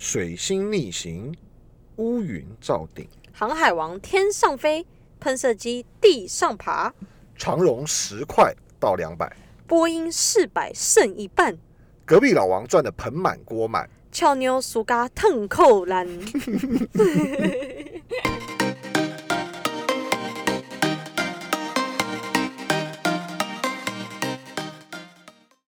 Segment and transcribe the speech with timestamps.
[0.00, 1.30] 水星逆行，
[1.96, 4.86] 乌云罩顶，航海王天上飞，
[5.20, 6.90] 喷射机地上爬，
[7.36, 9.30] 长荣十块到两百，
[9.66, 11.58] 波音四百剩一半，
[12.06, 13.90] 隔壁老王赚的盆满锅满。
[14.10, 16.08] 俏妞苏嘎腾扣篮。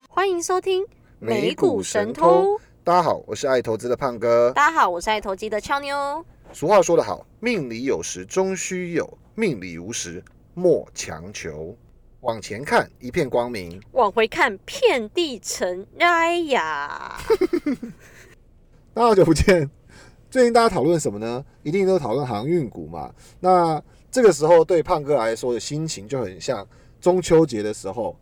[0.07, 0.85] 欢迎收听
[1.19, 2.57] 美股神偷。
[2.83, 4.51] 大家好，我是爱投资的胖哥。
[4.55, 6.25] 大家好，我是爱投机的俏妞。
[6.51, 10.23] 俗话说得好，命里有时终须有，命里无时
[10.55, 11.77] 莫强求。
[12.21, 17.19] 往前看，一片光明；往回看，遍地尘埃呀。
[18.95, 19.69] 那好久不见，
[20.31, 21.45] 最近大家讨论什么呢？
[21.61, 23.13] 一定都讨论航运股嘛。
[23.39, 26.67] 那这个时候对胖哥来说的心情就很像
[26.99, 28.17] 中秋节的时候，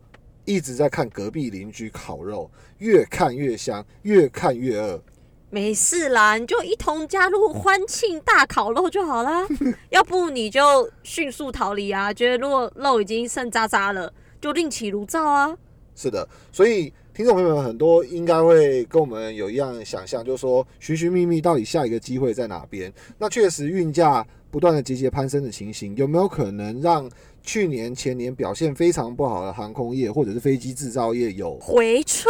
[0.50, 5.00] 一直在看隔壁邻居烤肉，越看越香，越看越饿。
[5.48, 9.46] 没事啦，你就一同加入欢庆大烤肉就好啦。
[9.90, 12.12] 要不你就迅速逃离啊！
[12.12, 15.56] 觉得如果肉已经剩渣渣了，就另起炉灶啊。
[15.94, 22.92] 是的，所以听众朋友们很多应该会跟我们有一样想象，就是说寻寻觅觅到底下一个机会在哪边？
[23.18, 27.08] 那确实运价不断的节节攀升的情形，有没有可能让
[27.42, 32.26] 去年前年表现非常不好的航空业或者是飞机制造业有回春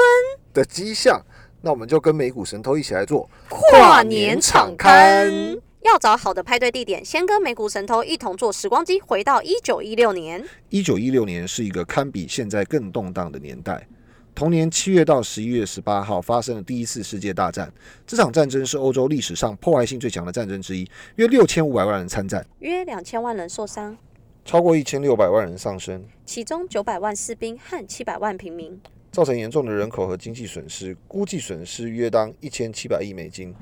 [0.53, 1.21] 的迹象？
[1.63, 5.31] 那我们就跟美股神偷一起来做跨年场刊。
[5.83, 10.45] 要找好的派对地点，先跟美股神偷一同坐时光机，回到一九一六年。
[10.69, 13.87] 一九一六年是一个堪比现在更动荡的年代。
[14.35, 17.71] 同年七月到十一月十八号发生了第一次世界大战。
[18.07, 23.97] 这场战争是欧洲历史上破坏性最强的战争之一，约六千五百万人参战，约两千万人受伤，
[24.45, 28.81] 超过一千六百万人丧生，其中九百万士兵和七百万平民。
[29.13, 33.55] 造成严重的人口和经济损失，估计损失约当一千七百亿美金。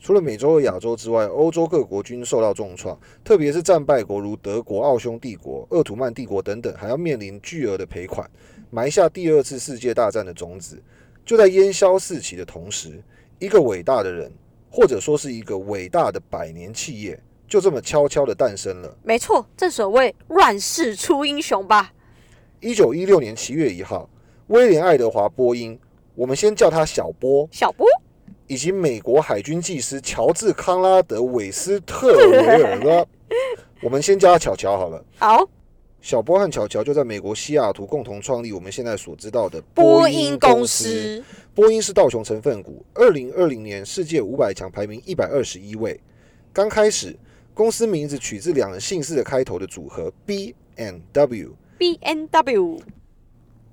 [0.00, 8.28] 除了美洲和亚洲之外，欧洲各国均受到重创，特别是战败国如德国、奥匈帝国、鄂图曼帝国等等，还要面临巨额的赔款，
[8.70, 10.82] 埋下第二次世界大战的种子。
[11.24, 13.00] 就在烟消四起的同时，
[13.38, 14.32] 一个伟大的人，
[14.70, 18.96] 或者说是一个伟大的百年企业，就这么悄悄的诞生了。
[19.02, 21.92] 没错，正所谓乱世出英雄吧。
[22.60, 24.08] 一九一六年七月一号。
[24.46, 25.78] 威廉·爱德华·波音，
[26.14, 27.46] 我们先叫他小波。
[27.52, 27.86] 小波，
[28.46, 33.06] 以及美国海军技师乔治·康拉德·韦斯特维尔，
[33.82, 35.04] 我们先叫他巧巧好了。
[35.18, 35.46] 好，
[36.00, 41.22] 小波和巧巧就在美国西雅图共同创立我们现在所知道的波音公司。
[41.54, 46.00] 波音是道琼成分股，二零二零年世界五百强排名一百二十一位。
[46.54, 47.16] 刚开始，
[47.54, 51.54] 公司名字取自两人姓氏的开头的组合 B N W。
[51.78, 52.80] B N W。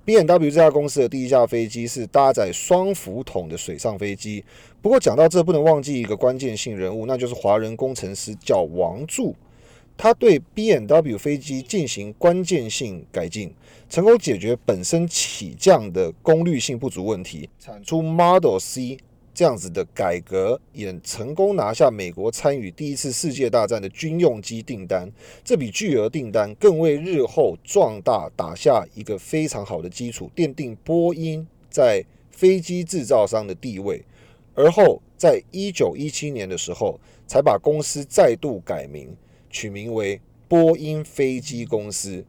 [0.04, 4.44] B N W 这家公司的第一架飞机是搭载双浮筒的水上飞机。
[4.82, 9.34] 不过讲到这，不能忘记一个关键性人物，那就是华人工程师叫王柱。
[9.96, 13.54] 他对 B N W 飞机进行关键性改进，
[13.88, 18.98] 成功解决本身起降的功率性不足问题，产出 Model C。
[19.40, 25.10] 这样子的改革也成功拿下美国参与第一次世界大战的军用机订单，
[25.42, 34.04] 这笔巨额订单更为日后壮大打下一个非常好的基础，奠定波音在飞机制造商的地位。
[34.54, 39.16] 而后，在一九一七年的时候，才把公司再度改名，
[39.48, 42.22] 取名为波音飞机公司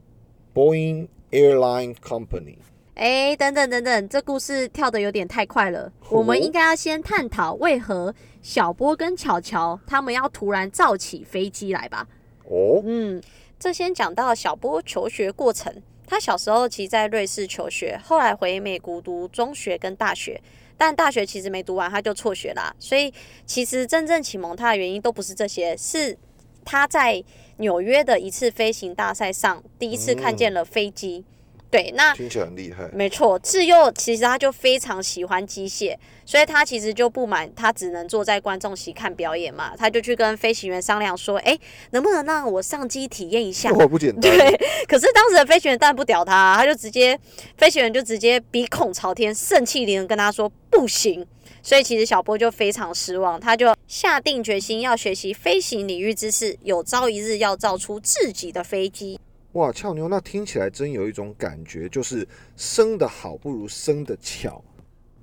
[0.54, 2.56] （Boeing Airline Company）。
[2.96, 5.92] 哎，等等等等，这故事跳的有点太快了。
[6.10, 12.06] 我们应该要先探讨为何小波跟巧巧他们要突然造起飞机来吧。
[12.44, 13.22] 哦，嗯，
[13.58, 15.74] 这先讲到小波求学过程。
[16.06, 20.40] 他小时候其实在瑞士求学，后来回美国读中学跟大学，
[20.78, 22.76] 但大学其实没读完他就辍学啦。
[22.78, 23.12] 所以
[23.46, 26.18] 其实真正启蒙他的原因都不是这些，是
[26.66, 27.24] 他在
[27.58, 31.24] 纽约的一次飞行大赛上第一次看见了飞机。
[31.72, 32.90] 对，那听起来很厉害。
[32.92, 35.96] 没错，自幼其实他就非常喜欢机械，
[36.26, 41.58] 所以他其实就不满他只能坐在观众席看表演嘛，他就去跟飞行员商量说：“哎，
[41.92, 44.22] 能不能让我上机体验一下？” 我不简单。
[44.30, 44.52] 对，
[44.86, 47.18] 可是当时的飞行员当然不屌他，他就直接
[47.58, 51.26] 飞行员就直接鼻孔朝天，盛气凌人跟他说：“不行。”
[51.64, 59.18] 所以其实小波就非常失望，他就下定决心要学习飞行领域知识，有朝一日要造出自己的飞机。
[59.54, 64.64] 哇，俏妞，那听起来真有一种感觉，就是生的好不如生的巧。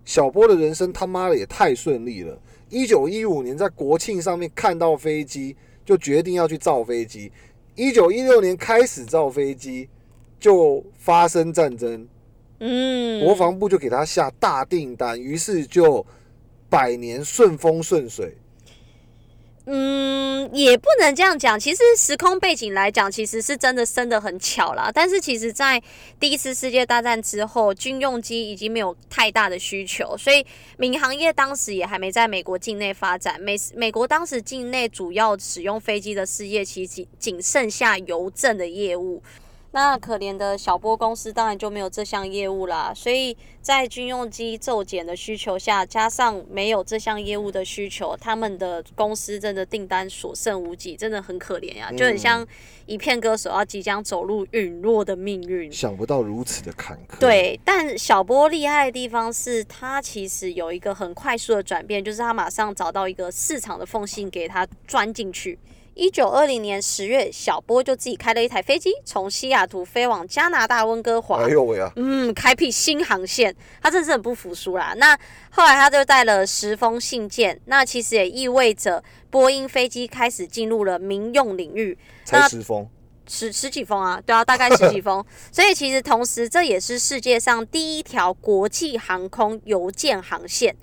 [0.04, 2.38] 小波的人生他妈的也太顺利了！
[2.68, 7.30] 一九一五年在国庆上面看到飞机，就决定要去造飞机。
[7.74, 9.88] 一九一六年开始造飞机，
[10.40, 12.06] 就发生战争，
[12.60, 16.04] 嗯，国防部就给他下大订单，于是就
[16.68, 18.34] 百年顺风顺水。
[19.70, 21.60] 嗯，也不能这样讲。
[21.60, 24.90] 其实时空背景来讲，其实是真的生得很巧啦。
[24.94, 25.82] 但是其实，在
[26.18, 30.42] 第一次世界大战之后，军用机已经没有太大的需求，所以
[30.78, 33.38] 民航业当时也还没在美国境内发展。
[33.42, 39.22] 美美国当时境内主要使用飞机的事业，其实仅仅剩下邮政的业务。
[39.78, 52.44] 那可怜的小波公司当然就没有这项业务啦，所以在军用机骤减的需求下，加上没有这项业务的需求，他们的公司真的订单所剩无几，真的很可怜呀，就很像
[52.86, 55.70] 一片歌手要即将走入陨落的命运。
[55.70, 57.20] 想不到如此的坎坷。
[57.20, 65.56] 对，但小波厉害的地方是他其实有一个很快速的转变，就是他马上找到一个市场的缝隙给他钻进去。
[65.98, 71.42] 一九二零年十月，小波就自己开了一台飞机，从西雅图飞往加拿大温哥华。
[71.42, 71.90] 哎呦喂啊！
[71.96, 73.52] 嗯，开辟新航线，
[73.82, 74.94] 他真是很不服输啦。
[74.96, 75.18] 那
[75.50, 81.98] 后来他就带了十封信件，那其实也意味着波音飞机开始进入了民用领域。
[82.24, 82.88] 才十封，
[83.26, 84.22] 十十几封啊？
[84.24, 85.24] 对啊，大概十几封。
[85.50, 90.76] 所以其实同时，这也是世界上第一条国际航空邮件航线。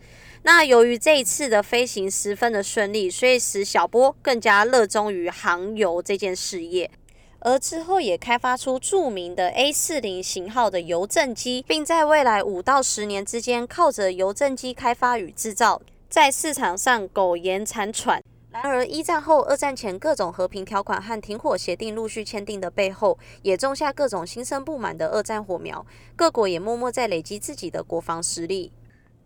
[0.45, 6.92] 那由于这一次的飞行十分的顺利，所以使小波更加热衷于航油这件事业，
[7.39, 18.21] 而之后也开发出著名的 A 四零型号的邮政机，并在未来五到十年之间，靠着邮政机开发与制造，在市场上苟延残喘。
[18.51, 25.83] 然而，一战后、二战前各种和平条款和停火协定陆续签订的背后，也种下各种心生不满的二战火苗，
[26.15, 28.71] 各国也默默在累积自己的国防实力。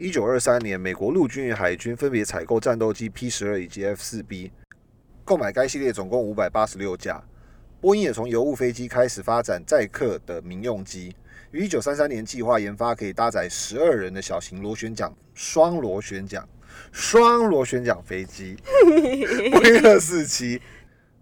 [0.02, 4.50] 一九二三年，美国陆军与海军分别采购战斗机 P 十二以及 F 四 B，
[5.26, 7.22] 购买该系列总共五百八十六架。
[7.82, 11.14] 波音也从油务飞机开始发展载客的民用机，
[11.52, 16.48] 于一九三三年计划研发可以搭载十二人的小型螺旋桨双螺旋桨
[16.94, 18.56] 双螺旋桨飞机
[19.52, 20.62] 波音二四七。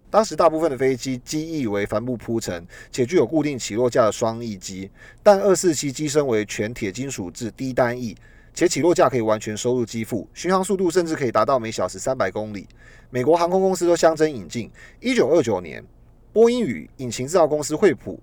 [0.08, 4.88] 当时大部分的飞机机翼为帆布铺成，且具有固定起落架的双翼机，
[5.20, 8.16] 但二四七机身为全铁金属制低单翼。
[8.58, 12.66] 且起落架可以完全收入机腹，巡航速度甚至可以达到每小时三百公里。
[13.08, 14.68] 美国航空公司都相争引进。
[14.98, 15.80] 一九二九年，
[16.32, 18.18] 波音与引擎制造公司惠普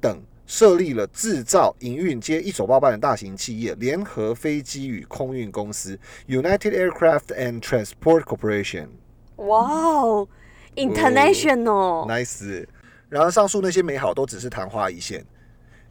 [0.00, 5.96] 等设立了制造、营运皆一手包办的大型企业——联合飞机与空运公司
[6.26, 8.88] （United Aircraft and Transport Corporation）。
[9.36, 10.26] 哇哦
[10.74, 12.66] ，International，nice。
[13.08, 15.24] 然而，上述那些美好都只是昙花一现。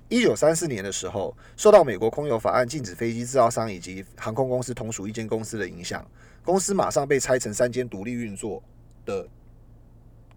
[0.08, 6.06] 一九三四年的时候，受到美国空有法案禁止飞机制造商以及航空公司同属一间公司的影响，
[6.44, 8.62] 公司马上被拆成三间独立运作
[9.04, 9.28] 的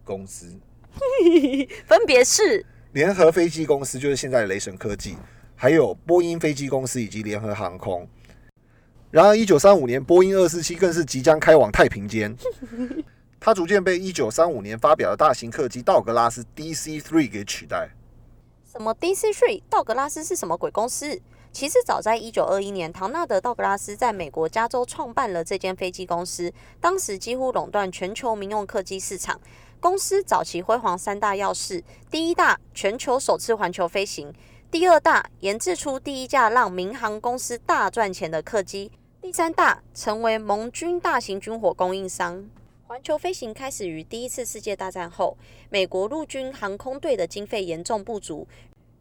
[0.05, 0.59] 公司，
[1.87, 5.17] 分别是联合飞机公司，就是现在的雷神科技，
[5.55, 8.09] 还有波音飞机公司以及联合航空。
[9.11, 12.35] 然而，一九三五年，波音二四七更是即将开往太平间，
[13.38, 17.91] 它逐渐被一九三五年发表的大型客机道格拉斯 DC Three 给取代。
[18.79, 21.21] 什么 DC Three 道格拉斯是什么鬼公司？
[21.51, 29.41] 其实早在一九二一年，唐纳德道格拉斯在美国加州创办了这间飞机公司，当时几乎垄断全球民用客机市场。
[29.81, 34.31] 公司早期辉煌三大要事：第一大，全球首次环球飞行；
[34.71, 42.49] 第二大，研制出第一架让民航公司大赚钱的客机；第三大，成为盟军大型军火供应商。
[42.87, 45.37] 环球飞行开始于第一次世界大战后，
[45.69, 48.49] 美国陆军航空队的经费严重不足，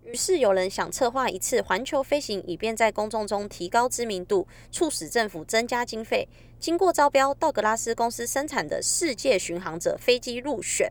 [0.07, 6.25] 于是有人想策划一次环球飞行，以便在公众中提高知名度，促使政府增加经费。
[6.57, 10.89] 经过招标，道格拉斯公司生产的世界巡航者飞机入选，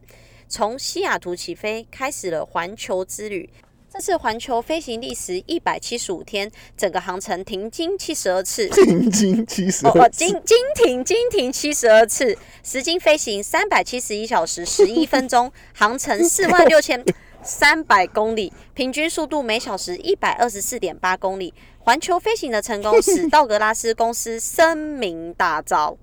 [0.48, 3.48] 从西雅图起飞，开始了环球之旅。
[3.90, 17.02] 这次环球飞行历时一百七十五天，整个航程停经七十二次， 停经七十二，经经停经停七十二次，时经飞行三百七十一小时十一分钟，航程四万六千
[17.46, 21.54] 三百公里，平均速度每小时一百二十四点八公里。
[21.78, 25.96] 环球飞行的成功 使道格拉斯公司声名大噪。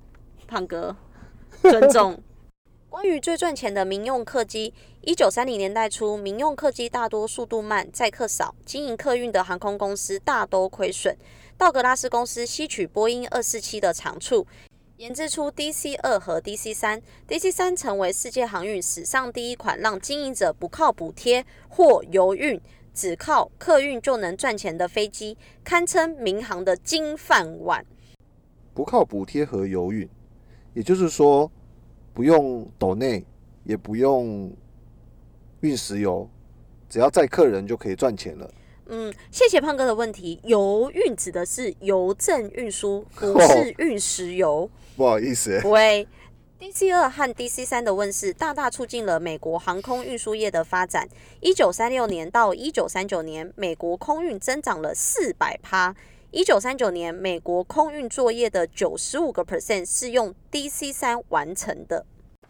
[0.48, 0.96] 胖哥，
[1.62, 2.18] 尊重。
[2.90, 11.18] 关于最赚钱的民用客机，一九三零年代初，民用客机大多速度慢、载客少，经营客运的航空公司大都亏损。
[11.58, 14.48] 道格拉斯公司吸取波音二四七的长处，
[14.98, 17.02] 研制出 DC 二和 DC 三。
[17.28, 22.62] DC 三成为世界航运史上第一款让经营者不靠补贴或油运，
[22.94, 27.86] 只靠客运就能赚钱的飞机，堪称民航的金饭碗。
[28.74, 30.10] 不靠补贴和油运，
[30.74, 31.52] 也就是说。
[32.16, 33.26] 不用斗内，
[33.64, 34.56] 也不用
[35.62, 36.30] 运石油，
[36.88, 38.54] 只要载客人就可以赚钱了。
[38.86, 40.40] 嗯，谢谢胖哥的问题。
[40.44, 44.70] 油运指的是邮政运输，不 是运石油。
[44.96, 46.08] 不好意思，喂。
[46.60, 51.06] DC 二和 DC 三的问世，大大促进了美国航空运输业的发展。
[51.42, 55.94] 一九三六年到一九三九年，美国空运增长了四百趴。
[56.32, 62.06] 一九三九年，美国空运作业的九十五个 percent 是用 DC 三完成的。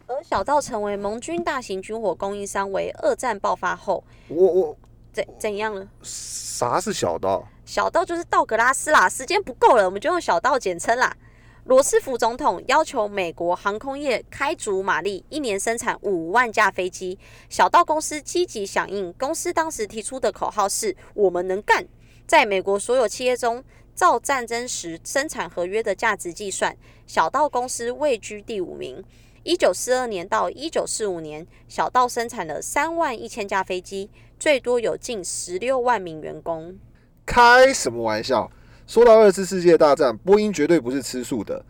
[0.06, 4.76] 而小道成为盟军大型军火供应商，为二战爆发后，我我
[5.12, 5.88] 怎怎样了？
[6.02, 7.48] 啥是小道？
[7.64, 9.08] 小道就是道格拉斯啦。
[9.08, 11.16] 时间不够了，我们就用小道简称啦。
[11.64, 17.18] 罗斯福总统要求美国航空业开足马力，一年生产五万架飞机。
[17.48, 21.86] 小道公司积极响应，公司当时提出的口号是“我们能干”。
[22.28, 29.02] 在美国所有企业中，照战争时生产合约的价值计算，小道公司位居第五名。
[29.42, 36.78] 一九四二年到一九四五年，小道生产了三万一千架飞机，最多有近十六万名员工。
[37.24, 38.50] 开什么玩笑？
[38.86, 41.64] 说到二次世界大战，波音绝对不是吃素的。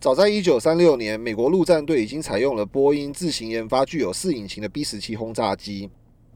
[0.00, 5.88] 早在一九三六年，美国陆战队已经采用了波音自行研发具有四引擎的 B 十七轰炸机。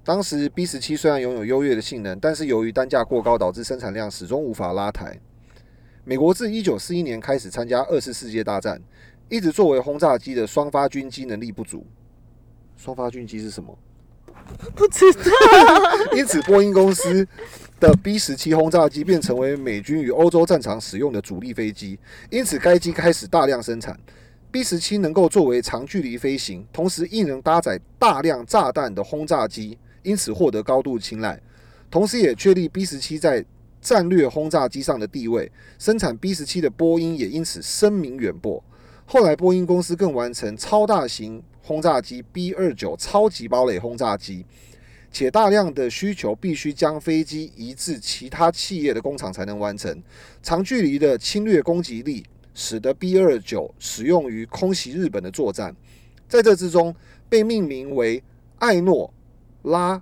[0.04, 5.18] 当时 B 十七虽然拥有优越的性能，但是由于单价过高，导致生产量始终无法拉抬。
[6.04, 8.80] 美国自一九四一年开始参加二次世界大战，
[9.28, 11.84] 一直作为轰炸机的双发军机能力不足。
[12.76, 13.76] 双发军机是什么？
[14.76, 15.20] 不知道。
[16.16, 17.26] 因此，波音公司。
[17.80, 23.98] 的 B 十七轰炸机便成为美军与欧洲战场使用的主力飞机，因此该机开始大量生产。
[24.50, 31.40] B 十七能够作为长距离飞行，同时亦能搭载大量炸弹的轰炸机，因此获得高度青睐。
[31.90, 33.42] 同时，也确立 B 十七在
[33.80, 35.50] 战略轰炸机上的地位。
[35.78, 38.62] 生产 B 十七的波音也因此声名远播。
[39.06, 44.44] 后来，波音公司更完成超大型轰炸机 B 二九超级堡垒轰炸机。
[45.12, 50.02] 且大量的需求必须将飞机移至其他企业的工厂才能完成。
[50.42, 52.24] 长距离的侵略攻击力
[52.54, 55.74] 使得 B 二九使用于空袭日本的作战。
[56.28, 56.94] 在这之中，
[57.28, 58.22] 被命名为
[58.58, 59.12] 艾诺
[59.62, 60.00] 拉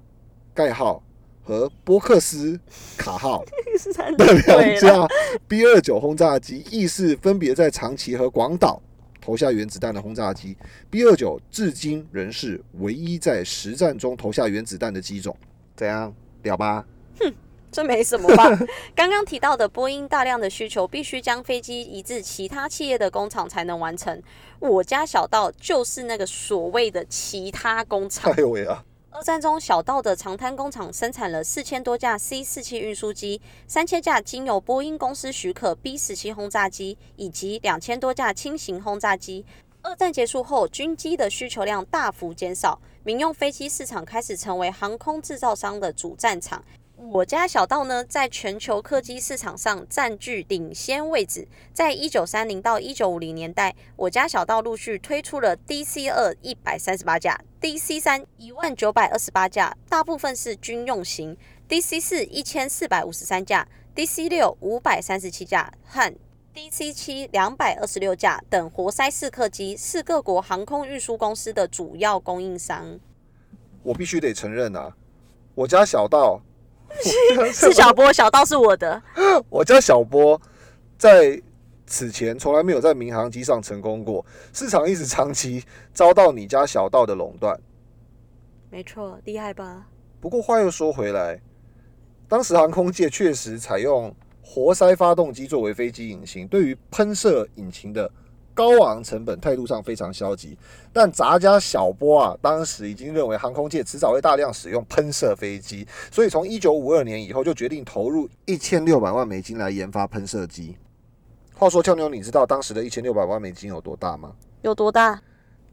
[0.52, 1.02] 盖号
[1.42, 2.60] 和波克斯
[2.96, 3.44] 卡号
[4.18, 5.08] 的两架
[5.46, 8.82] B 二九轰炸机，亦是分别在长崎和广岛。
[9.28, 10.56] 投下原子弹的轰炸机
[10.88, 15.36] B 二九至今仍是唯一在实战中投下原子弹的机种。
[15.76, 16.82] 怎样，屌吧？
[17.20, 17.30] 哼，
[17.70, 18.44] 这没什么吧？
[18.96, 24.18] 刚刚提到的波音大量的需求，必须将飞机移至其他企业的工厂才能完成。
[24.60, 28.32] 我家小道就是那个所谓的其他工厂。
[28.32, 28.82] 哎呦喂啊！
[29.18, 39.44] 二战中，小道的长滩工厂生产了四千多架 C 四七运输机，三千架经由波音公司许可 B 十七轰炸机，以及两千多架轻型轰炸机。
[39.82, 46.64] 二战结束后，军机的需求量大幅减少，民用飞机市场开始成为航空制造商的主战场。
[46.96, 51.48] 我家小道呢，在全球客机市场上占据领先位置。
[51.72, 61.36] 在一九三零到一九五零年代，我家小道陆续推出了 DC 二一百三十八架，DC 三一万九百二十八架，大部分是军用型
[61.68, 66.14] ；DC 四一千四百五十三架，DC 六五百三十七架和
[66.54, 72.98] DC 七两百二十六架等活塞式客机，是各国航空运输公司的主要供应商。
[73.82, 74.94] 我必须得承认啊，
[75.54, 76.40] 我家小道。
[77.52, 79.00] 是小波，小道是我的。
[79.48, 80.40] 我家小波
[80.96, 81.40] 在
[81.88, 87.58] 此前从来没有在民航机上成功过，市场一直长期遭到你家小道的垄断。
[88.70, 89.88] 没错，厉害吧？
[90.20, 91.40] 不过话又说回来，
[92.28, 98.10] 当时航空界确实采用活塞发动机作为飞机引擎，对于喷射引擎的。
[98.54, 100.58] 高昂成本，态度上非常消极。
[100.92, 110.76] 但咱家小波啊，当时已经认为航空界迟早会大量使用喷射飞机，所以从一九五二年以后就决定投入一千六百万美金来研发喷射机。
[111.58, 114.32] 话说俏妞，你知道当时的一千六百万美金有多大吗？
[114.62, 115.20] 有多大？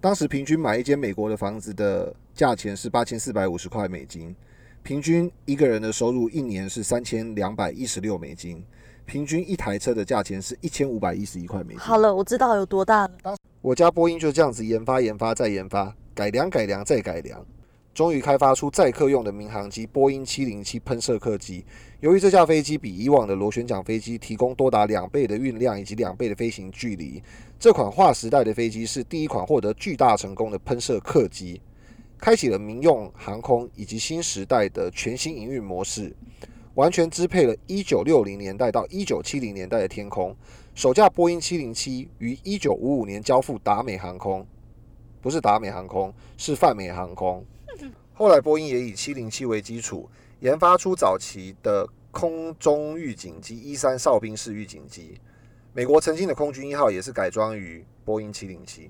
[0.02, 4.36] 当时平均买一间美国的房子的价钱是八千四百五十块美金，
[4.82, 8.66] 平均一个人的收入一年是三千两百一十六美金。
[9.06, 11.78] 平均一台车的价钱是一千五百一十一块美金。
[11.78, 13.12] 好了，我知道有多大了。
[13.22, 17.46] 当我家波音就这样子研发、研发再研发，改良、改良再改良，
[17.96, 21.64] 终于开发出载客用的民航机——波音七零七喷射客机。
[22.02, 27.24] 由于这架飞机比以往的螺旋桨飞机提供多达两倍的运量以及两倍的飞行距离，
[27.58, 31.62] 这款划时代的飞机是第一款获得巨大成功的喷射客机，
[32.20, 36.14] 开启了民用航空以及新时代的全新营运模式。
[36.74, 40.36] 完全支配了1960年代到1970年代的天空。
[40.74, 44.46] 首架波音707于1955年交付达美航空，
[45.22, 47.42] 不是达美航空，是泛美航空。
[48.14, 55.20] 后来波音也以707为基础，研发出早期的空中预警机一三哨兵式预警机。
[55.74, 58.90] 美国曾经的空军一号也是改装于波音七零七。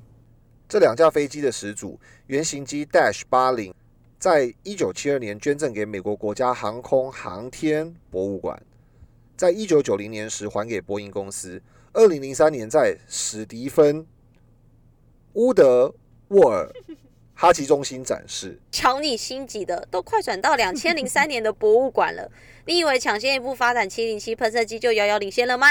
[0.69, 3.73] 这两架飞机的始祖原型机 Dash 八零，
[4.19, 8.61] 在一九七二年捐赠给美国国家航空航天博物馆，
[9.35, 11.61] 在一九九零年时还给波音公司。
[11.93, 14.05] 二零零三年在史蒂芬
[15.33, 15.93] 乌德
[16.27, 16.69] 沃尔
[17.35, 18.57] 哈奇中心展示。
[18.71, 22.31] 瞧你心急的，都快转到两千零三 年的博物馆了。
[22.65, 25.67] 你以为抢先一步发展七零七喷射机就遥遥领先了吗？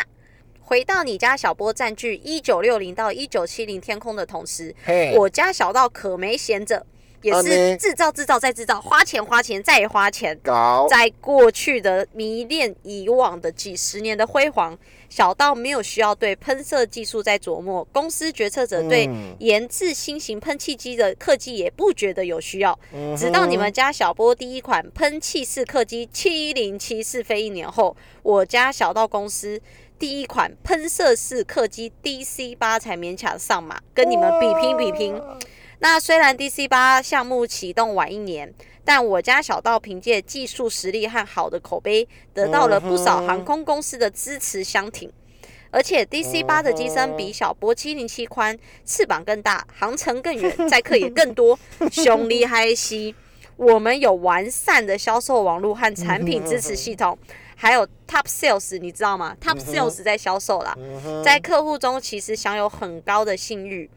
[0.60, 4.74] 回到你家小波占据一九六零到一九七零天空的同时，
[5.16, 6.86] 我家小道可没闲着，
[7.24, 10.38] 也是制造制造再制造，花钱花钱再花钱。
[10.42, 14.76] 搞在过去的迷恋以往的几十年的辉煌，
[15.08, 22.78] 小到没有需要对喷射技术在琢磨，公司决策者对研制新型喷气机的客机也不觉得有需要。
[23.16, 29.58] 直到你们家小波第一款喷气式客机七零七试飞一年后，我家小到公司。
[29.96, 35.14] 第一款喷射式客机 DC 八才勉强上马，跟你们比拼比拼。
[35.84, 38.50] 那虽然 DC 八项目启动晚一年，
[38.86, 45.12] 但我家小道凭借技术实力和好的口碑，得到了不少航空公司的支持相挺。
[45.70, 51.58] 而且 DC 八的机身比小波七零七宽，翅膀更大，航程更远，载客也更多，
[51.92, 53.14] 凶厉害西。
[53.58, 57.18] 我们有完善的销售网络和产品支持系统。
[57.54, 60.74] 还有 Top Sales，你知道吗？Top Sales 在销售啦，
[61.22, 63.90] 在客户中其实享有很高的信誉。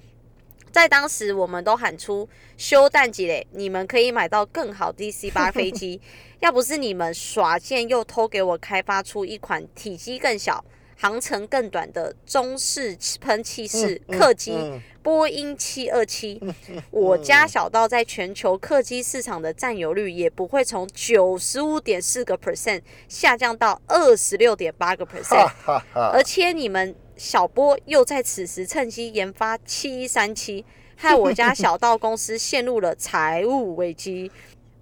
[0.78, 6.00] 在当时，我们都喊出休淡季嘞，你们可以买到更好 DC 八飞机。
[6.40, 10.64] 要不是你们耍贱，又偷给我开发出一款体积更小。
[11.00, 14.56] 航程更短的中式喷气式客机
[15.04, 16.42] 波音七二七，
[16.90, 25.52] 我家小道在全球客机市场的占有率也不会从九十五点四个 percent 下降到二十六点八个 percent，
[25.94, 30.64] 而且你们小波又在此时趁机研发七三七，
[30.96, 34.32] 害我家小道公司陷入了财务危机。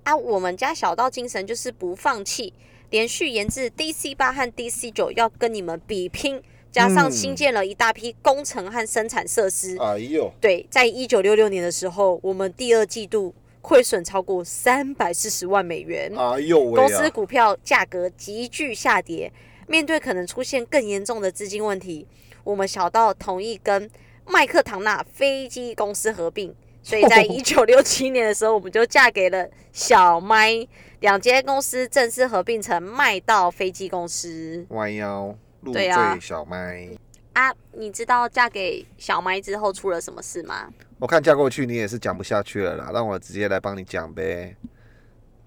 [0.03, 2.53] 啊，我们家小道精神就是不放弃。
[2.91, 6.39] 连续研制 DC 八和 DC 九要跟你们比拼，
[6.71, 9.75] 加上新建了一大批工程和生产设施。
[9.79, 16.13] 哎呦，对，在一九六六年的时候，我们第二季度亏损超过三百四十万美元。
[16.15, 19.33] 哎呦，公司股票价格急剧下跌。
[19.67, 22.07] 面对可能出现更严重的资金问题，
[22.43, 23.89] 我们小到同意跟
[24.27, 26.55] 麦克唐纳飞机公司合并。
[26.83, 30.67] 所以在 一九六七年的时候，我们就嫁给了小麦。
[31.01, 34.65] 两间公司正式合并成麦道飞机公司。
[34.69, 35.89] 弯腰入赘
[36.21, 36.89] 小麦
[37.33, 37.53] 啊！
[37.73, 40.69] 你知道嫁给小麦之后出了什么事吗？
[40.99, 44.55] 我看嫁过去你也是讲不下去了啦，让我直接来帮你讲呗。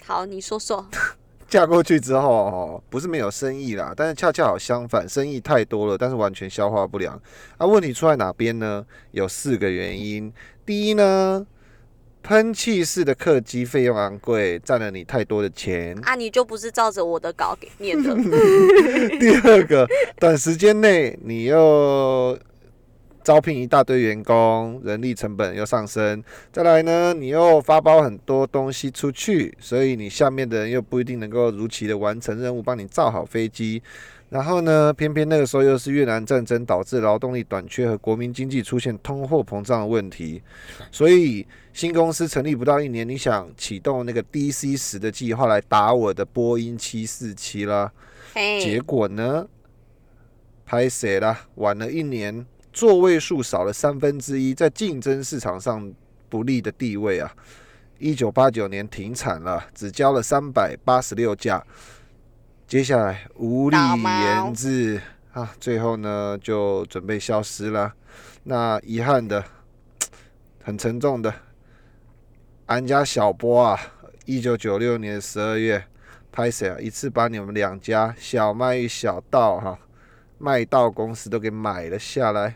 [0.04, 0.87] 好，你说说。
[1.48, 7.20] 嫁过去之后，不是没有生意啦，但是恰恰好相反，生意太多了，但是完全消化不良。
[7.56, 8.84] 啊，问题出在哪边呢？
[9.12, 10.32] 有四个原因。
[10.66, 11.46] 第一呢。
[12.20, 16.14] 喷气式的客机费用昂贵，占了你太多的钱啊！
[16.14, 18.14] 你就不是照着我的稿给念的。
[19.18, 22.38] 第二个，短时间内你又
[23.29, 26.25] 招聘一大堆员工，人力成本又上升。
[26.51, 33.83] 再来呢，你又发包很多东西出去，所以你下面的人又不一定能够如期的完成任务，帮你造好飞机。
[34.31, 40.43] 然后呢，偏偏那个时候又是越南战争，导致劳动力短缺和国民经济出现通货膨胀的问题，
[40.91, 47.93] 所以新公司成立不到一年，你想启动那个 DC 十的计划来打我的波音七四七啦，
[48.59, 49.47] 结果呢，
[50.64, 51.41] 拍谁啦？
[51.57, 55.92] 晚了一年，座位数少了三分之一，在竞争市场上
[56.28, 57.33] 不利的地位啊！
[57.98, 61.64] 一九八九年停产了，只交了三百八十六架。
[62.66, 65.00] 接下来无力研制
[65.33, 67.92] 啊，最后呢就准备消失了。
[68.44, 69.42] 那遗憾的，
[70.62, 71.35] 很沉重的，
[72.66, 73.81] 俺家小波啊，
[74.26, 75.83] 一九九六年十二月，
[76.31, 76.78] 拍谁啊？
[76.78, 79.78] 一次把你们两家小麦与小道哈
[80.38, 82.55] 麦道公司都给买了下来。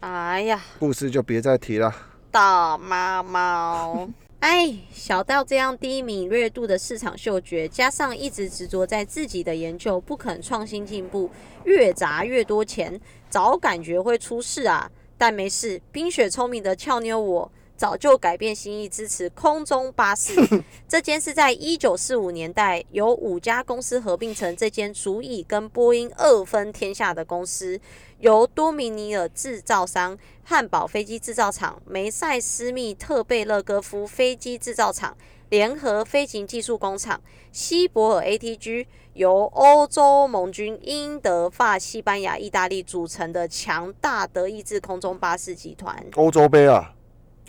[0.00, 1.94] 哎呀，故事就别再提了。
[2.30, 4.08] 大猫猫。
[4.40, 11.30] 哎，小到这样低敏锐度的市场嗅觉，加上一直执着在自己的研究，不肯创新进步，
[11.64, 14.90] 越砸越多钱，早感觉会出事啊！
[15.16, 17.52] 但没事，冰雪聪明的俏妞我。
[17.76, 20.34] 早就改变心意，支持空中巴士。
[20.88, 27.80] 这间是在一九四五年代由五家公司合并成这间足以跟波音二分天下的公司，
[28.20, 35.16] 由多米尼尔制造商、汉堡飞机制造厂、梅赛斯密特贝勒戈夫飞机制造厂、
[35.48, 46.06] 联合飞行技术工厂、西伯尔 ATG，由欧洲盟军英、德、法、西班牙、意大利组成的强大德意志空中巴士集团。
[46.14, 46.94] 欧洲杯啊，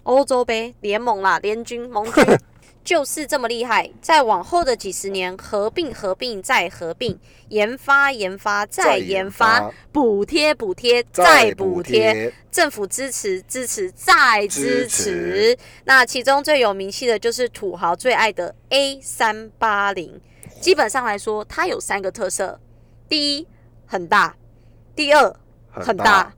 [0.04, 2.26] 欧洲杯联盟啦，联军盟军
[2.84, 3.90] 就是这么厉害。
[4.02, 15.58] 在往后的几十年，合并、合并再合并，研发、研发再研发，补贴、补贴再补贴，政府支持、支持再支支持。
[15.86, 20.20] 那其中最有名气的就是土豪最爱的 A 三八零。
[20.60, 22.60] 基本上来说，它有三个特色：
[23.08, 23.48] 第一，
[23.86, 24.36] 很大；
[24.94, 25.34] 第二，
[25.72, 26.34] 很大；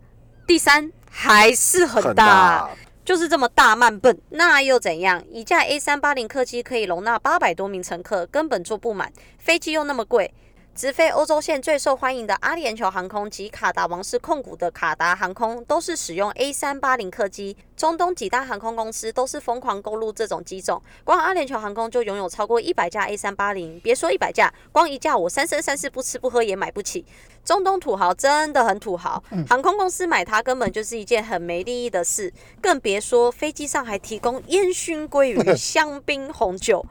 [0.46, 2.70] 第三，还是很很大。
[3.06, 5.24] 就是这么大慢笨，那又怎样？
[5.30, 9.14] 一架 A 三八零客机可以容纳八百多名乘客，根本坐不满。
[9.38, 10.34] 飞机又那么贵，
[10.76, 17.56] 直飞欧洲线最受欢迎的阿联酋航空及卡达王室控股的卡达航空，都是使用 A 三八零客机。
[17.78, 27.06] 中东几大航空公司都是疯狂购入这种机种，光阿联酋航空就拥有超过一百架 A 三八零，别说一百架，光一架我三生三世不吃不喝也买不起。
[27.46, 36.86] 中东土豪真的很土豪，航空公司买它根本就是一件很没利益的事，更别说飞机上还提供烟熏鲑鱼、 香槟红酒。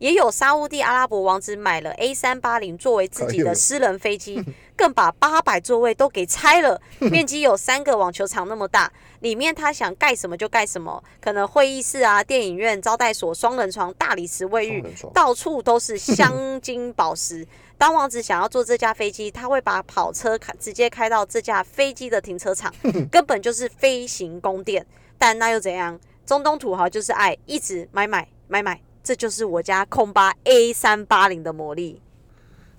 [0.00, 4.42] 也有沙乌地阿拉伯王子买了 A 三八零作为自己的私人飞机，
[4.74, 6.80] 更把八百座位都给拆了，
[7.12, 14.82] 面积有三个网球场那么大，里面他想盖什么就盖什么，可能会议室啊、电影院、招待所、双人床、大理石卫浴
[15.12, 17.46] 到处都是镶金宝石。
[17.76, 22.72] 当王子想要坐这架飞机，他会把跑车开直接开到这架飞机的停车场，
[23.12, 24.86] 根本就是飞行宫殿。
[25.18, 26.00] 但那又怎样？
[26.24, 32.00] 中东土豪就是爱一直买买买买，这就是我家空巴 A 三八零的魔力。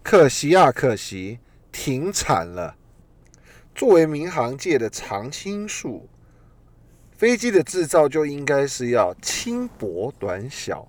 [0.03, 1.39] 可惜啊，可惜，
[1.71, 2.75] 停产了。
[3.73, 6.07] 作为民航界的常青树，
[7.17, 10.87] 飞机的制造就应该是要轻薄短小。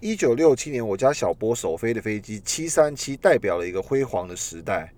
[0.00, 4.92] 一九六七年，我家小波首飞的飞机七三七代表了一个辉煌的时代。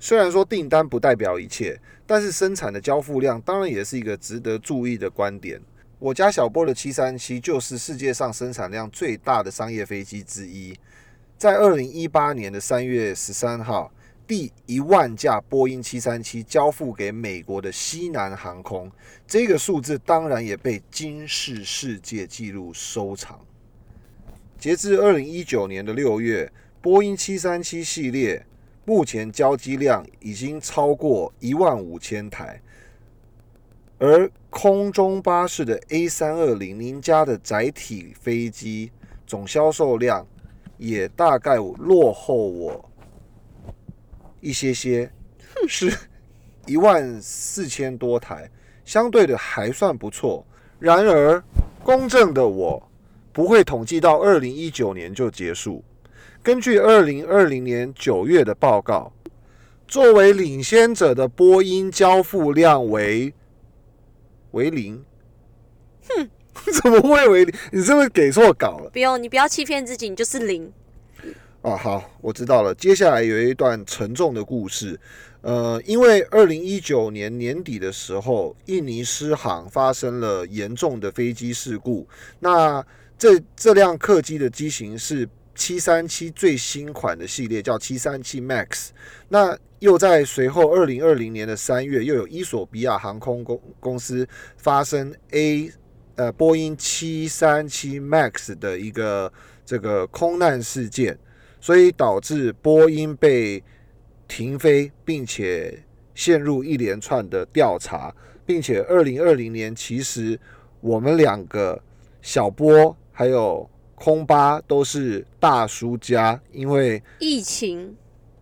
[0.00, 5.60] 虽然说订单不代表一切，但是生产的交付量当然也是一个值得注意的观点。
[5.98, 10.76] 我家小波的七三七就是世界上生产量最大的商业飞机之一。
[11.38, 13.90] 在二零一八年的三月十三号，
[14.26, 18.90] 第一万架波音七三七交付给美国的西南航空，
[19.26, 23.38] 这个数字当然也被金氏世界纪录收藏。
[24.58, 28.44] 截至二零一九年的六月，波音七三七系列
[28.84, 32.60] 目前交机量已经超过一万五千台，
[33.98, 38.90] 而空中巴士的 A 三二零您家的载体飞机
[39.26, 40.26] 总销售量
[40.78, 42.84] 也大概落后我
[44.40, 45.10] 一些些，
[45.68, 45.92] 是
[46.66, 48.50] 一万四千多台，
[48.84, 50.44] 相对的还算不错。
[50.78, 51.42] 然而，
[51.82, 52.90] 公正的我
[53.32, 55.82] 不会统计到二零一九年就结束。
[56.42, 59.10] 根据二零二零年九月的报告，
[59.88, 63.32] 作为领先者的波音交付量为
[64.54, 65.04] 为零。
[66.08, 66.30] 哼，
[66.82, 67.54] 怎么会为零？
[67.72, 68.88] 你是不是给错稿了？
[68.90, 70.72] 不用，你不要欺骗自己，你就是零。
[71.60, 72.74] 哦，好，我知道了。
[72.74, 74.98] 接下来有一段沉重的故事。
[75.40, 82.06] 呃，因为二零一九年年底的时候，印尼失航发生了严重的飞机事故。
[82.40, 82.84] 那
[83.18, 88.88] 这这辆客机的机型是七三七最新款的系列，叫七三七 MAX。
[89.28, 95.70] 那又在随后二零二零年的三月，又有伊索比亚航空公公司发生 A
[96.16, 99.32] 呃波音七三七 MAX 的一个
[99.64, 101.18] 这个空难事件。
[101.60, 103.64] 所以导致波音被
[104.28, 105.82] 停飞，并且
[106.14, 108.14] 陷入一连串的调查，
[108.44, 110.38] 并且二零二零年其实
[110.82, 111.82] 我们两个
[112.20, 117.96] 小波还有空巴都是大输家，因为疫情。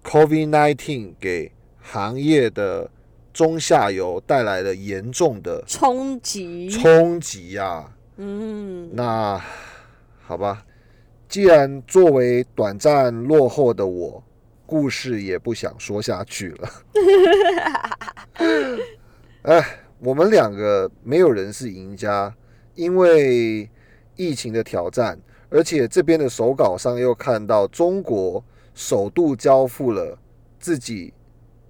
[0.04, 2.90] COVID-19 给行业的
[3.32, 9.40] 中下游带来了严重的冲击，冲击呀、嗯，那
[10.24, 10.64] 好吧，
[11.28, 14.24] 既然作为短暂落后的我，
[14.66, 16.68] 故事也不想说下去了。
[19.42, 19.64] 哎，
[20.00, 22.34] 我们两个没有人是赢家，
[22.74, 23.70] 因为
[24.16, 25.18] 疫情的挑战，
[25.52, 28.42] 而且这边的手稿上又看到中国
[28.74, 30.18] 首度交付了
[30.58, 31.12] 自己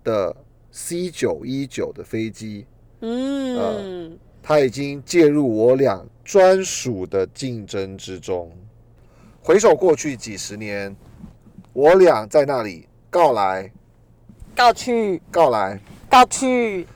[0.05, 0.35] 的
[0.71, 2.65] C 九一九的飞机，
[3.01, 8.53] 嗯，他已经介入我俩专属的竞争之中。
[9.43, 10.95] 回首过去几十年，
[11.73, 13.73] 我俩在那里告来。
[14.55, 16.87] 告去，告来，告去，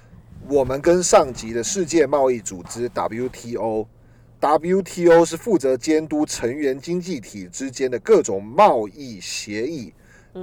[0.47, 3.87] 我们跟上级的世界贸易组织 WTO
[4.41, 9.93] WTO 是负责监督成员经济体之间的各种贸易协议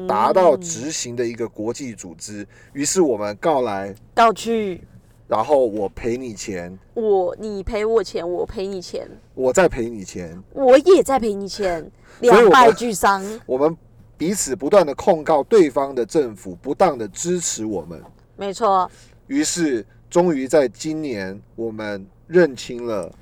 [0.08, 2.46] 达到执行的一个国际组织。
[2.74, 4.82] 于是我们告来，告去，
[5.28, 11.90] 然后我赔你钱，我你赔我钱，我赔你钱，我再赔你钱，我也在赔你钱，
[12.22, 13.24] 两败俱伤。
[13.46, 13.78] 我们
[14.18, 18.02] 彼此不断的控告对方的政府不当的支持我们。
[18.36, 18.90] 没错，
[19.28, 23.14] 于是，终于在今年，我们认清了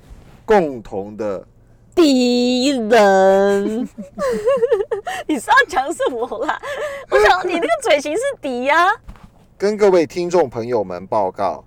[0.44, 1.46] 共同的
[1.94, 3.88] 敌人，
[5.26, 6.60] 你是要讲什么啦？
[7.10, 8.88] 我想你那个嘴型是敌呀、
[9.58, 11.64] 跟各位听众朋友们报告，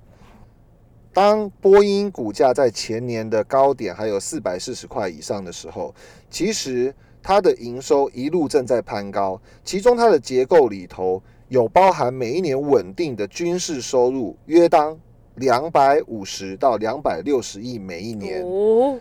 [1.13, 5.93] 当波音股价在前年的高点还有四百四十块以上的时候，
[6.29, 14.97] 其实它的营收一路正在攀高，其中它的结构里头有包含每一年稳定的军事收入，约当
[15.35, 18.43] 两百五十到两百六十亿每一年。
[18.43, 18.99] 哦，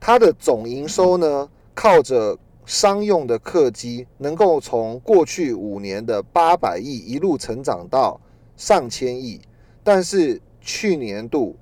[0.00, 8.20] 它的总营收呢，靠着商用的客机，能够从过去五年的八百亿一路成长到
[8.56, 9.40] 上千亿，
[9.84, 11.54] 但是去年度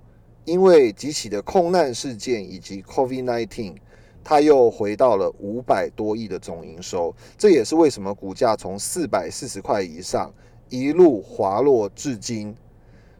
[0.44, 3.74] 因为几起的空难事件以及 COVID-19，
[4.22, 10.32] 它又回到了五百多亿的总营收，这也是为什么股价从四百四十块以上
[10.70, 12.54] 一路滑落至今。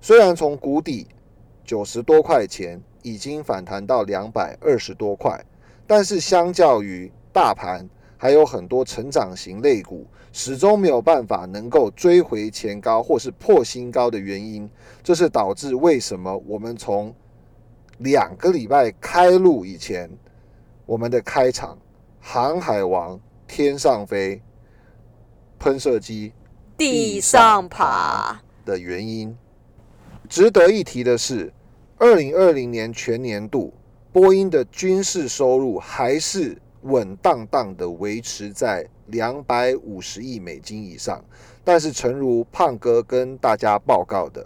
[0.06, 1.06] 虽然从谷底
[1.64, 5.42] 九十多块钱已经反弹到两百二十多块，
[5.86, 7.88] 但是相较于大盘，
[8.18, 14.68] 还有很多成长型类股始终没有办法能够追回前高或是破新高的原因，
[15.02, 17.14] 这是导致为什么我们从
[17.96, 20.10] 两个礼拜开录以前，
[20.84, 21.78] 我们的开场
[22.20, 24.42] 航海王天上飞，
[25.58, 26.34] 喷射机
[26.76, 29.34] 地上爬，的原因。
[30.34, 31.52] 值得一提的是，
[31.96, 33.72] 二零二零年全年度，
[34.10, 41.24] 波音的军事收入还是稳当当的维持在两百五十亿美金以上。
[41.62, 44.44] 但是，诚如胖哥跟大家报告的，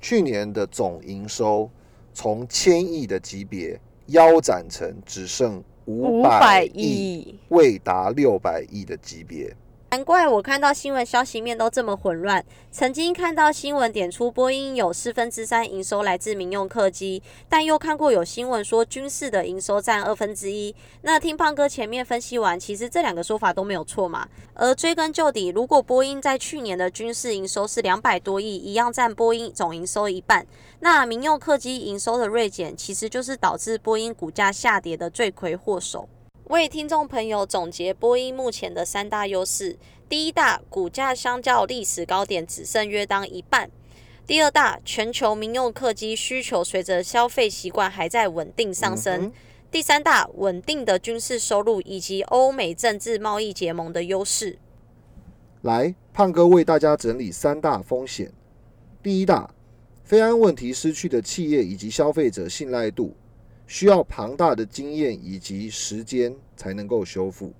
[0.00, 1.68] 去年的总营收
[2.14, 7.38] 从千亿的级别腰斩成只剩五五百亿。
[7.50, 9.54] 未达六百亿的级别。
[9.90, 12.44] 难怪我看到新闻消息面都这么混乱。
[12.70, 20.74] 曾经看到新闻点出波音有四分之三营收来自民用客机，但又看过有新闻说军事的营收占二分之一。
[21.00, 24.28] 那听胖哥前面分析完，其实这两个说法都没有错嘛。
[24.52, 30.46] 而追根究底，如果波音在去年的军事营收是两百多亿，一样占波音总营收一半，
[30.80, 36.06] 那民用客机营收的锐减，其实就是导致波音股价下跌的罪魁祸首。
[36.48, 39.76] 为听众朋友总结波音目前的三大优势：
[40.08, 43.68] 第一大，股价相较历史高点只剩约当一半；
[44.26, 49.32] 第二大，全球民用客机需求随着消费习惯还在稳定上升；嗯
[49.70, 54.58] 第三大，稳定的军事收入以及欧美政治贸易结盟的优势。
[55.60, 58.32] 来，胖哥为大家整理三大风险。
[59.02, 59.50] 第一大，
[60.02, 63.14] 非安问题失去的企业以及消费者信赖度，
[63.68, 67.52] 需要庞大的经验以及时间才能够修复。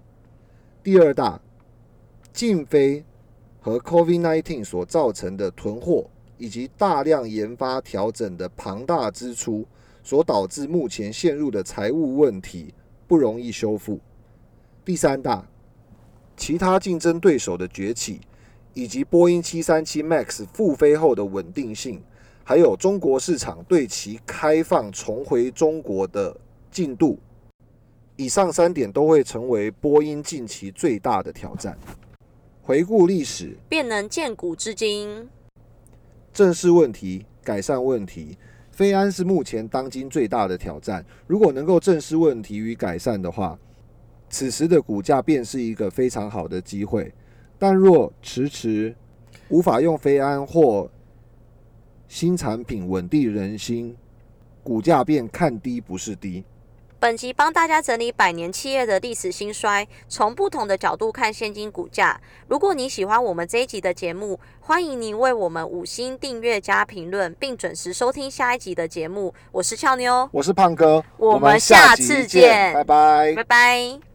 [0.83, 1.39] 第二大，
[2.33, 3.05] 禁飞
[3.61, 9.67] 和 COVID-19 所造成的囤货以及大量研发调整的庞大支出，
[10.03, 12.73] 所导致目前陷入的财务问题
[13.07, 14.01] 不容易修复。
[14.85, 15.47] 第三大，
[16.39, 18.23] 其他竞争对手的崛起，
[18.73, 22.03] 以及波音737 MAX 复飞后的稳定性，
[22.49, 26.35] 还有中国市场对其开放重回中国的
[26.71, 27.19] 进度，
[28.17, 31.77] 以上三点都会成为波音近期最大的挑战。
[32.63, 35.29] 回顾历史，便能见古至今。
[36.33, 38.39] 正视问题，改善问题。
[38.71, 41.05] 飞安是目前当今最大的挑战。
[41.27, 43.59] 如果能够正视问题与改善的话，
[44.31, 47.13] 此时的股价便是一个非常好的机会。
[47.59, 48.97] 但若迟迟
[49.51, 50.91] 无法用飞安或
[52.09, 53.97] 新产品稳定人心，
[54.63, 56.43] 股价便看低不是低。
[57.01, 62.21] 本集帮大家整理百年企业的历史兴衰，从不同的角度看现金股价。
[62.49, 69.33] 如果你喜欢我们这一集的节目，欢迎您为我们五星订阅加评论，并准时收听下一集的节目。
[69.53, 74.08] 我是俏妞，我是胖哥，我们下次见拜拜拜拜。